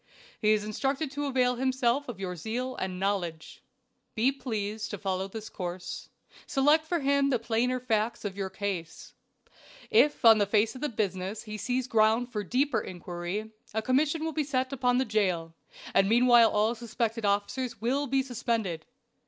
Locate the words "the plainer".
7.29-7.79